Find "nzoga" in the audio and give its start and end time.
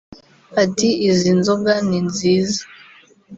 1.39-1.71